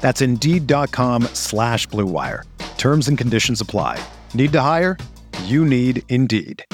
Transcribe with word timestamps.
That's 0.00 0.22
Indeed.com 0.22 1.24
slash 1.34 1.86
BlueWire. 1.88 2.44
Terms 2.78 3.08
and 3.08 3.18
conditions 3.18 3.60
apply. 3.60 4.02
Need 4.34 4.52
to 4.52 4.60
hire? 4.62 4.96
You 5.44 5.64
need 5.64 6.02
Indeed. 6.08 6.64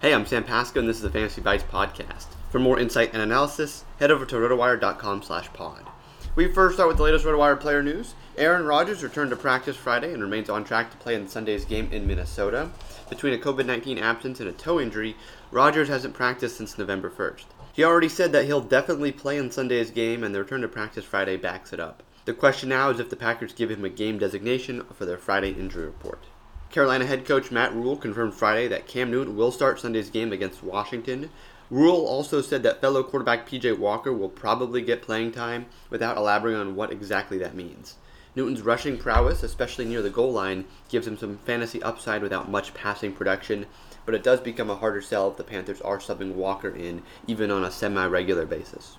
Hey, 0.00 0.14
I'm 0.14 0.26
Sam 0.26 0.42
Pasco, 0.42 0.80
and 0.80 0.88
this 0.88 0.96
is 0.96 1.02
the 1.02 1.10
Fantasy 1.10 1.40
Bites 1.40 1.62
podcast. 1.62 2.26
For 2.50 2.58
more 2.58 2.78
insight 2.78 3.12
and 3.12 3.22
analysis, 3.22 3.84
head 4.00 4.10
over 4.10 4.26
to 4.26 4.36
rotowire.com 4.36 5.22
slash 5.22 5.52
pod. 5.52 5.86
We 6.34 6.52
first 6.52 6.76
start 6.76 6.88
with 6.88 6.96
the 6.96 7.02
latest 7.02 7.24
RotoWire 7.24 7.60
player 7.60 7.82
news. 7.82 8.14
Aaron 8.36 8.64
Rodgers 8.64 9.02
returned 9.02 9.30
to 9.30 9.36
practice 9.36 9.76
Friday 9.76 10.12
and 10.12 10.22
remains 10.22 10.48
on 10.48 10.64
track 10.64 10.90
to 10.90 10.96
play 10.96 11.14
in 11.14 11.28
Sunday's 11.28 11.64
game 11.64 11.88
in 11.92 12.06
Minnesota. 12.06 12.70
Between 13.10 13.34
a 13.34 13.38
COVID 13.38 13.66
19 13.66 13.98
absence 13.98 14.40
and 14.40 14.48
a 14.48 14.52
toe 14.52 14.80
injury, 14.80 15.14
Rodgers 15.50 15.88
hasn't 15.88 16.14
practiced 16.14 16.56
since 16.56 16.78
November 16.78 17.10
1st. 17.10 17.44
He 17.74 17.84
already 17.84 18.10
said 18.10 18.32
that 18.32 18.44
he'll 18.44 18.60
definitely 18.60 19.12
play 19.12 19.38
in 19.38 19.50
Sunday's 19.50 19.90
game, 19.90 20.22
and 20.22 20.34
the 20.34 20.40
return 20.40 20.60
to 20.60 20.68
practice 20.68 21.06
Friday 21.06 21.38
backs 21.38 21.72
it 21.72 21.80
up. 21.80 22.02
The 22.26 22.34
question 22.34 22.68
now 22.68 22.90
is 22.90 23.00
if 23.00 23.08
the 23.08 23.16
Packers 23.16 23.54
give 23.54 23.70
him 23.70 23.84
a 23.84 23.88
game 23.88 24.18
designation 24.18 24.84
for 24.92 25.06
their 25.06 25.16
Friday 25.16 25.52
injury 25.52 25.86
report. 25.86 26.22
Carolina 26.70 27.06
head 27.06 27.24
coach 27.24 27.50
Matt 27.50 27.74
Rhule 27.74 27.96
confirmed 27.96 28.34
Friday 28.34 28.68
that 28.68 28.86
Cam 28.86 29.10
Newton 29.10 29.36
will 29.36 29.50
start 29.50 29.80
Sunday's 29.80 30.10
game 30.10 30.32
against 30.32 30.62
Washington. 30.62 31.30
Rhule 31.70 32.06
also 32.06 32.42
said 32.42 32.62
that 32.62 32.82
fellow 32.82 33.02
quarterback 33.02 33.48
PJ 33.48 33.78
Walker 33.78 34.12
will 34.12 34.28
probably 34.28 34.82
get 34.82 35.00
playing 35.00 35.32
time 35.32 35.66
without 35.88 36.18
elaborating 36.18 36.60
on 36.60 36.76
what 36.76 36.92
exactly 36.92 37.38
that 37.38 37.54
means. 37.54 37.96
Newton's 38.34 38.62
rushing 38.62 38.96
prowess, 38.96 39.42
especially 39.42 39.84
near 39.84 40.00
the 40.00 40.08
goal 40.08 40.32
line, 40.32 40.64
gives 40.88 41.06
him 41.06 41.18
some 41.18 41.36
fantasy 41.44 41.82
upside 41.82 42.22
without 42.22 42.50
much 42.50 42.72
passing 42.72 43.12
production, 43.12 43.66
but 44.06 44.14
it 44.14 44.22
does 44.22 44.40
become 44.40 44.70
a 44.70 44.76
harder 44.76 45.02
sell 45.02 45.30
if 45.30 45.36
the 45.36 45.44
Panthers 45.44 45.82
are 45.82 45.98
subbing 45.98 46.32
Walker 46.34 46.70
in, 46.70 47.02
even 47.26 47.50
on 47.50 47.62
a 47.62 47.70
semi 47.70 48.06
regular 48.06 48.46
basis. 48.46 48.96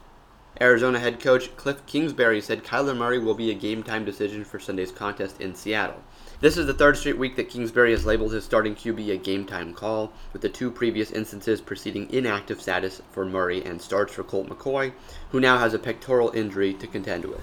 Arizona 0.62 1.00
head 1.00 1.20
coach 1.20 1.56
Cliff 1.58 1.84
Kingsbury 1.88 2.40
said 2.40 2.64
Kyler 2.64 2.96
Murray 2.96 3.18
will 3.18 3.34
be 3.34 3.50
a 3.50 3.56
game 3.56 3.82
time 3.82 4.06
decision 4.06 4.46
for 4.46 4.60
Sunday's 4.60 4.92
contest 4.92 5.42
in 5.42 5.56
Seattle. 5.56 6.04
This 6.42 6.56
is 6.56 6.68
the 6.68 6.74
third 6.76 6.96
straight 6.96 7.18
week 7.18 7.36
that 7.38 7.50
Kingsbury 7.50 7.90
has 7.90 8.06
labeled 8.06 8.34
his 8.34 8.44
starting 8.44 8.76
QB 8.76 9.14
a 9.14 9.18
game 9.18 9.48
time 9.48 9.74
call, 9.74 10.14
with 10.32 10.44
the 10.44 10.50
two 10.50 10.70
previous 10.70 11.10
instances 11.10 11.60
preceding 11.60 12.08
inactive 12.14 12.62
status 12.62 13.02
for 13.12 13.26
Murray 13.26 13.66
and 13.66 13.82
starts 13.82 14.14
for 14.14 14.24
Colt 14.24 14.48
McCoy, 14.48 14.94
who 15.32 15.40
now 15.40 15.58
has 15.58 15.74
a 15.74 15.80
pectoral 15.80 16.30
injury 16.36 16.76
to 16.76 16.86
contend 16.86 17.26
with. 17.26 17.42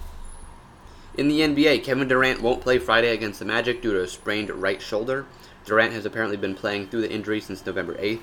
In 1.17 1.27
the 1.27 1.41
NBA, 1.41 1.83
Kevin 1.83 2.07
Durant 2.07 2.41
won't 2.41 2.61
play 2.61 2.79
Friday 2.79 3.13
against 3.13 3.41
the 3.41 3.45
Magic 3.45 3.83
due 3.83 3.93
to 3.93 4.03
a 4.03 4.07
sprained 4.07 4.49
right 4.49 4.81
shoulder. 4.81 5.27
Durant 5.65 5.93
has 5.93 6.07
apparently 6.07 6.37
been 6.37 6.55
playing 6.55 6.87
through 6.87 7.01
the 7.01 7.13
injury 7.13 7.41
since 7.41 7.67
November 7.67 7.95
8th. 7.97 8.21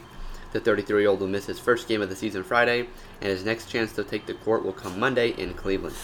The 0.53 0.61
33 0.61 1.01
year 1.01 1.09
old 1.09 1.19
will 1.19 1.27
miss 1.27 1.47
his 1.47 1.59
first 1.59 1.89
game 1.89 2.01
of 2.01 2.07
the 2.07 2.15
season 2.15 2.43
Friday, 2.43 2.87
and 3.19 3.29
his 3.29 3.43
next 3.43 3.69
chance 3.69 3.91
to 3.93 4.05
take 4.05 4.25
the 4.25 4.35
court 4.35 4.63
will 4.63 4.71
come 4.71 4.97
Monday 4.97 5.31
in 5.31 5.53
Cleveland. 5.53 5.97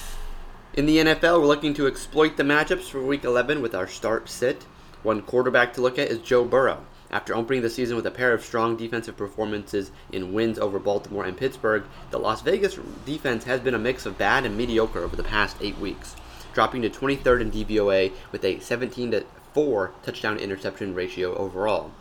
In 0.73 0.85
the 0.85 0.97
NFL, 0.97 1.39
we're 1.39 1.47
looking 1.47 1.73
to 1.75 1.88
exploit 1.88 2.35
the 2.35 2.43
matchups 2.43 2.89
for 2.89 3.01
Week 3.01 3.23
11 3.23 3.61
with 3.61 3.73
our 3.73 3.88
start 3.88 4.27
sit. 4.27 4.63
One 5.03 5.22
quarterback 5.22 5.72
to 5.73 5.81
look 5.81 5.97
at 5.97 6.09
is 6.09 6.19
Joe 6.19 6.43
Burrow. 6.43 6.85
After 7.09 7.33
opening 7.33 7.61
the 7.61 7.69
season 7.69 7.95
with 7.95 8.07
a 8.07 8.11
pair 8.11 8.33
of 8.33 8.43
strong 8.43 8.75
defensive 8.75 9.16
performances 9.16 9.91
in 10.11 10.33
wins 10.33 10.59
over 10.59 10.79
Baltimore 10.79 11.25
and 11.25 11.38
Pittsburgh, 11.38 11.83
the 12.11 12.19
Las 12.19 12.41
Vegas 12.41 12.77
defense 13.05 13.45
has 13.45 13.61
been 13.61 13.75
a 13.75 13.79
mix 13.79 14.05
of 14.05 14.17
bad 14.17 14.45
and 14.45 14.57
mediocre 14.57 15.03
over 15.03 15.16
the 15.16 15.23
past 15.23 15.55
eight 15.61 15.77
weeks, 15.77 16.16
dropping 16.53 16.81
to 16.84 16.90
23rd 16.90 17.41
in 17.41 17.52
DVOA 17.52 18.12
with 18.31 18.44
a 18.46 18.59
17 18.59 19.12
to 19.12 19.25
4 19.53 19.94
touchdown 20.03 20.38
interception 20.38 20.94
ratio 20.94 21.36
overall. 21.36 21.91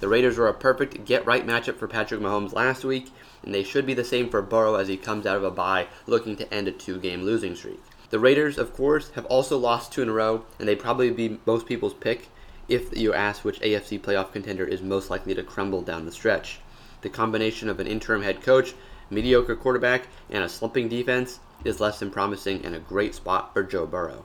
The 0.00 0.08
Raiders 0.08 0.36
were 0.36 0.48
a 0.48 0.54
perfect 0.54 1.04
get 1.04 1.24
right 1.26 1.46
matchup 1.46 1.76
for 1.76 1.86
Patrick 1.86 2.20
Mahomes 2.20 2.52
last 2.52 2.84
week, 2.84 3.12
and 3.44 3.54
they 3.54 3.62
should 3.62 3.86
be 3.86 3.94
the 3.94 4.04
same 4.04 4.28
for 4.28 4.42
Burrow 4.42 4.74
as 4.74 4.88
he 4.88 4.96
comes 4.96 5.26
out 5.26 5.36
of 5.36 5.44
a 5.44 5.50
bye 5.50 5.86
looking 6.06 6.36
to 6.36 6.52
end 6.52 6.66
a 6.66 6.72
two 6.72 6.98
game 6.98 7.22
losing 7.22 7.54
streak. 7.54 7.80
The 8.10 8.18
Raiders, 8.18 8.58
of 8.58 8.74
course, 8.74 9.10
have 9.14 9.24
also 9.26 9.56
lost 9.56 9.92
two 9.92 10.02
in 10.02 10.08
a 10.08 10.12
row, 10.12 10.44
and 10.58 10.68
they'd 10.68 10.78
probably 10.78 11.10
be 11.10 11.38
most 11.46 11.66
people's 11.66 11.94
pick 11.94 12.28
if 12.68 12.96
you 12.96 13.14
ask 13.14 13.44
which 13.44 13.60
AFC 13.60 14.00
playoff 14.00 14.32
contender 14.32 14.64
is 14.64 14.82
most 14.82 15.08
likely 15.08 15.34
to 15.34 15.42
crumble 15.42 15.82
down 15.82 16.04
the 16.04 16.12
stretch. 16.12 16.58
The 17.02 17.08
combination 17.08 17.68
of 17.68 17.80
an 17.80 17.86
interim 17.86 18.22
head 18.22 18.42
coach, 18.42 18.74
mediocre 19.12 19.54
quarterback, 19.54 20.08
and 20.30 20.42
a 20.42 20.48
slumping 20.48 20.88
defense 20.88 21.38
is 21.64 21.80
less 21.80 21.98
than 21.98 22.10
promising 22.10 22.64
and 22.64 22.74
a 22.74 22.80
great 22.80 23.14
spot 23.14 23.52
for 23.52 23.62
Joe 23.62 23.86
Burrow. 23.86 24.24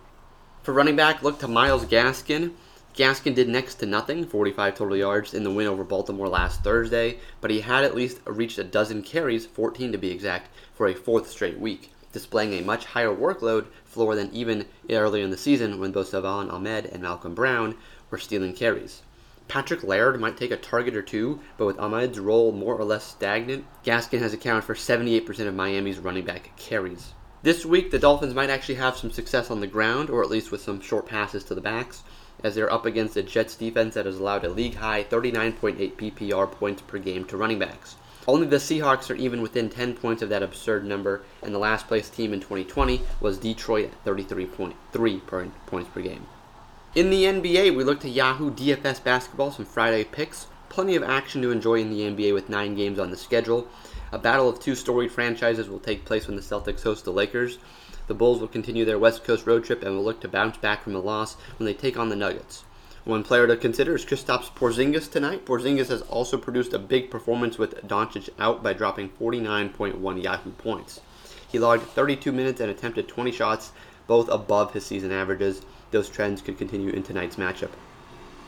For 0.63 0.73
running 0.73 0.95
back, 0.95 1.21
look 1.21 1.39
to 1.39 1.47
Myles 1.47 1.85
Gaskin. 1.85 2.53
Gaskin 2.95 3.35
did 3.35 3.47
next 3.47 3.75
to 3.75 3.85
nothing, 3.85 4.25
45 4.25 4.75
total 4.75 4.97
yards, 4.97 5.33
in 5.33 5.43
the 5.43 5.51
win 5.51 5.67
over 5.67 5.83
Baltimore 5.83 6.27
last 6.27 6.63
Thursday, 6.63 7.19
but 7.41 7.51
he 7.51 7.61
had 7.61 7.83
at 7.83 7.95
least 7.95 8.19
reached 8.25 8.57
a 8.57 8.63
dozen 8.63 9.03
carries, 9.03 9.45
14 9.45 9.91
to 9.91 9.97
be 9.97 10.09
exact, 10.09 10.49
for 10.73 10.87
a 10.87 10.95
fourth 10.95 11.29
straight 11.29 11.59
week 11.59 11.91
displaying 12.17 12.53
a 12.53 12.61
much 12.61 12.85
higher 12.85 13.13
workload 13.13 13.67
floor 13.85 14.15
than 14.15 14.33
even 14.33 14.65
earlier 14.89 15.23
in 15.23 15.29
the 15.29 15.37
season 15.37 15.79
when 15.79 15.91
both 15.91 16.07
Salvon 16.07 16.49
Ahmed 16.49 16.87
and 16.87 17.03
Malcolm 17.03 17.35
Brown 17.35 17.75
were 18.09 18.17
stealing 18.17 18.53
carries. 18.53 19.03
Patrick 19.47 19.83
Laird 19.83 20.19
might 20.19 20.35
take 20.35 20.51
a 20.51 20.57
target 20.57 20.95
or 20.95 21.01
two, 21.01 21.39
but 21.57 21.65
with 21.65 21.79
Ahmed's 21.79 22.19
role 22.19 22.51
more 22.51 22.75
or 22.75 22.83
less 22.83 23.05
stagnant, 23.05 23.65
Gaskin 23.83 24.19
has 24.19 24.33
accounted 24.33 24.65
for 24.65 24.75
78% 24.75 25.47
of 25.47 25.55
Miami's 25.55 25.99
running 25.99 26.25
back 26.25 26.51
carries. 26.57 27.13
This 27.43 27.65
week, 27.65 27.91
the 27.91 27.99
Dolphins 27.99 28.33
might 28.33 28.49
actually 28.49 28.75
have 28.75 28.97
some 28.97 29.11
success 29.11 29.49
on 29.49 29.61
the 29.61 29.67
ground, 29.67 30.09
or 30.09 30.21
at 30.21 30.29
least 30.29 30.51
with 30.51 30.61
some 30.61 30.81
short 30.81 31.05
passes 31.05 31.45
to 31.45 31.55
the 31.55 31.61
backs, 31.61 32.03
as 32.43 32.55
they're 32.55 32.71
up 32.71 32.85
against 32.85 33.15
a 33.15 33.23
Jets 33.23 33.55
defense 33.55 33.93
that 33.93 34.05
has 34.05 34.17
allowed 34.17 34.43
a 34.43 34.49
league 34.49 34.75
high 34.75 35.03
39.8 35.03 35.95
PPR 35.95 36.51
points 36.51 36.81
per 36.81 36.97
game 36.97 37.23
to 37.25 37.37
running 37.37 37.59
backs. 37.59 37.95
Only 38.27 38.47
the 38.47 38.57
Seahawks 38.57 39.09
are 39.09 39.15
even 39.15 39.41
within 39.41 39.69
10 39.69 39.93
points 39.93 40.21
of 40.21 40.27
that 40.29 40.43
absurd 40.43 40.83
number, 40.83 41.23
and 41.41 41.55
the 41.55 41.59
last 41.59 41.87
place 41.87 42.09
team 42.09 42.33
in 42.33 42.41
2020 42.41 43.01
was 43.21 43.37
Detroit 43.37 43.85
at 43.85 44.03
33.3 44.03 44.75
points 45.65 45.89
per 45.89 46.01
game. 46.01 46.27
In 46.97 47.11
the 47.11 47.25
NBA, 47.25 47.75
we 47.75 47.83
look 47.83 47.99
to 47.99 48.09
Yahoo 48.09 48.49
DFS 48.49 49.03
basketball, 49.03 49.51
some 49.51 49.65
Friday 49.65 50.03
picks. 50.03 50.47
Plenty 50.67 50.95
of 50.95 51.03
action 51.03 51.43
to 51.43 51.51
enjoy 51.51 51.75
in 51.75 51.91
the 51.91 52.01
NBA 52.01 52.33
with 52.33 52.49
nine 52.49 52.73
games 52.73 52.97
on 52.97 53.11
the 53.11 53.15
schedule. 53.15 53.67
A 54.11 54.17
battle 54.17 54.49
of 54.49 54.59
two 54.59 54.73
storied 54.73 55.11
franchises 55.11 55.69
will 55.69 55.77
take 55.77 56.05
place 56.05 56.25
when 56.25 56.35
the 56.35 56.41
Celtics 56.41 56.81
host 56.81 57.05
the 57.05 57.11
Lakers. 57.11 57.59
The 58.07 58.15
Bulls 58.15 58.39
will 58.39 58.47
continue 58.47 58.83
their 58.83 58.97
West 58.97 59.23
Coast 59.23 59.45
road 59.45 59.63
trip 59.63 59.83
and 59.83 59.95
will 59.95 60.03
look 60.03 60.21
to 60.21 60.27
bounce 60.27 60.57
back 60.57 60.81
from 60.81 60.95
a 60.95 60.99
loss 60.99 61.35
when 61.59 61.67
they 61.67 61.73
take 61.75 61.99
on 61.99 62.09
the 62.09 62.15
Nuggets. 62.15 62.63
One 63.03 63.23
player 63.23 63.45
to 63.45 63.55
consider 63.55 63.95
is 63.95 64.03
Kristaps 64.03 64.49
Porzingis 64.55 65.07
tonight. 65.11 65.45
Porzingis 65.45 65.89
has 65.89 66.01
also 66.01 66.35
produced 66.35 66.73
a 66.73 66.79
big 66.79 67.11
performance 67.11 67.59
with 67.59 67.87
Doncic 67.87 68.29
out 68.39 68.63
by 68.63 68.73
dropping 68.73 69.09
49.1 69.09 70.23
Yahoo 70.23 70.49
points. 70.49 70.99
He 71.47 71.59
logged 71.59 71.83
32 71.83 72.31
minutes 72.31 72.59
and 72.59 72.71
attempted 72.71 73.07
20 73.07 73.31
shots, 73.31 73.71
both 74.07 74.27
above 74.29 74.73
his 74.73 74.83
season 74.83 75.11
averages. 75.11 75.61
Those 75.91 76.09
trends 76.09 76.41
could 76.41 76.57
continue 76.57 76.89
in 76.89 77.03
tonight's 77.03 77.37
matchup. 77.37 77.71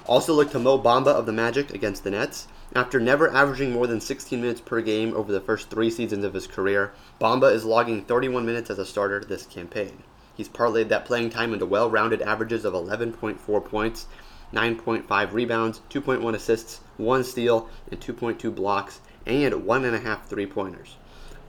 Also 0.06 0.34
look 0.34 0.52
to 0.52 0.60
Mo 0.60 0.80
Bamba 0.80 1.08
of 1.08 1.26
the 1.26 1.32
Magic 1.32 1.74
against 1.74 2.04
the 2.04 2.12
Nets. 2.12 2.48
After 2.76 3.00
never 3.00 3.30
averaging 3.32 3.72
more 3.72 3.88
than 3.88 4.02
16 4.02 4.40
minutes 4.40 4.62
per 4.62 4.82
game 4.82 5.14
over 5.16 5.32
the 5.32 5.42
first 5.42 5.70
three 5.70 5.90
seasons 5.90 6.24
of 6.24 6.34
his 6.34 6.48
career, 6.48 6.92
Bamba 7.20 7.54
is 7.54 7.66
logging 7.66 8.04
31 8.04 8.46
minutes 8.46 8.70
as 8.70 8.80
a 8.80 8.86
starter 8.86 9.20
this 9.20 9.46
campaign. 9.46 10.04
He's 10.36 10.50
parlayed 10.50 10.90
that 10.90 11.06
playing 11.06 11.32
time 11.32 11.54
into 11.54 11.66
well 11.66 11.90
rounded 11.90 12.22
averages 12.22 12.66
of 12.66 12.74
11.4 12.74 13.66
points 13.66 14.08
9.5 14.54 15.34
rebounds, 15.34 15.82
2.1 15.90 16.34
assists, 16.34 16.82
1 16.98 17.24
steal, 17.24 17.70
and 17.92 18.00
2.2 18.00 18.54
blocks, 18.54 19.00
and 19.26 19.54
1.5 19.54 20.26
three 20.26 20.48
pointers. 20.48 20.96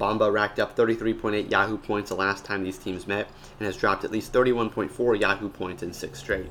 Bamba 0.00 0.32
racked 0.32 0.58
up 0.58 0.74
33.8 0.74 1.50
Yahoo 1.50 1.76
points 1.76 2.08
the 2.08 2.16
last 2.16 2.44
time 2.44 2.64
these 2.64 2.78
teams 2.78 3.06
met 3.06 3.28
and 3.58 3.66
has 3.66 3.76
dropped 3.76 4.02
at 4.02 4.10
least 4.10 4.32
31.4 4.32 5.20
Yahoo 5.20 5.50
points 5.50 5.82
in 5.82 5.92
six 5.92 6.18
straight. 6.18 6.50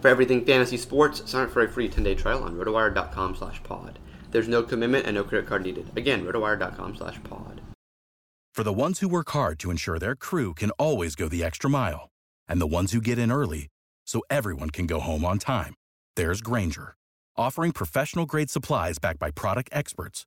For 0.00 0.08
everything 0.08 0.44
fantasy 0.44 0.76
sports, 0.76 1.30
sign 1.30 1.44
up 1.44 1.52
for 1.52 1.62
a 1.62 1.68
free 1.68 1.88
10-day 1.88 2.16
trial 2.16 2.42
on 2.42 2.56
rotowire.com 2.56 3.36
slash 3.36 3.62
pod. 3.62 3.98
There's 4.32 4.48
no 4.48 4.62
commitment 4.62 5.06
and 5.06 5.14
no 5.14 5.24
credit 5.24 5.48
card 5.48 5.62
needed. 5.62 5.90
Again, 5.96 6.24
rotowire.com 6.24 6.96
slash 6.96 7.22
pod. 7.22 7.60
For 8.52 8.64
the 8.64 8.72
ones 8.72 8.98
who 8.98 9.08
work 9.08 9.30
hard 9.30 9.58
to 9.60 9.70
ensure 9.70 9.98
their 9.98 10.16
crew 10.16 10.54
can 10.54 10.70
always 10.72 11.14
go 11.14 11.28
the 11.28 11.44
extra 11.44 11.70
mile, 11.70 12.10
and 12.48 12.60
the 12.60 12.66
ones 12.66 12.92
who 12.92 13.00
get 13.00 13.18
in 13.18 13.30
early 13.30 13.68
so 14.06 14.22
everyone 14.28 14.70
can 14.70 14.86
go 14.86 14.98
home 15.00 15.24
on 15.24 15.38
time, 15.38 15.74
there's 16.16 16.40
Grainger, 16.42 16.94
offering 17.36 17.70
professional-grade 17.70 18.50
supplies 18.50 18.98
backed 18.98 19.20
by 19.20 19.30
product 19.30 19.68
experts 19.72 20.26